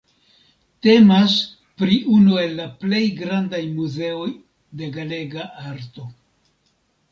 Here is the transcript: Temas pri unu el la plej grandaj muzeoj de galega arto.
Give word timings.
Temas 0.85 1.35
pri 1.81 1.97
unu 2.13 2.39
el 2.45 2.57
la 2.61 2.65
plej 2.85 3.03
grandaj 3.21 3.61
muzeoj 3.77 4.27
de 4.83 4.91
galega 4.99 5.47
arto. 5.71 6.11